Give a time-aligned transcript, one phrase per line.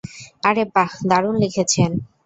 [0.43, 1.91] আরে বাহ্, দারুন লিখেছেন।